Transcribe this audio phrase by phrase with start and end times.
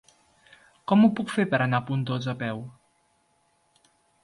[0.91, 2.65] Com ho puc fer per anar a Pontós a peu?